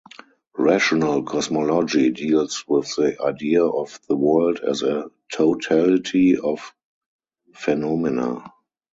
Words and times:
Rational 0.57 1.21
cosmology 1.21 2.09
deals 2.09 2.67
with 2.67 2.87
the 2.95 3.21
idea 3.23 3.63
of 3.63 3.99
the 4.09 4.15
world 4.15 4.59
as 4.67 4.81
a 4.81 5.11
totality 5.31 6.37
of 6.39 6.73
phenomena. 7.53 8.51